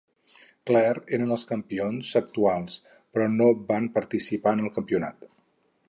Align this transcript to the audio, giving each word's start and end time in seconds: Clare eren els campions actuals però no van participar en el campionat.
Clare 0.69 1.03
eren 1.17 1.35
els 1.35 1.43
campions 1.51 2.15
actuals 2.21 2.79
però 2.95 3.29
no 3.35 3.51
van 3.71 3.93
participar 3.99 4.57
en 4.59 4.65
el 4.69 4.75
campionat. 4.81 5.31